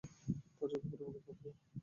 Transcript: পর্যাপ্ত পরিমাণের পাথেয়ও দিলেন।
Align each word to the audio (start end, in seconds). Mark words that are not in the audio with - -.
পর্যাপ্ত 0.57 0.85
পরিমাণের 0.91 1.23
পাথেয়ও 1.25 1.53
দিলেন। 1.53 1.77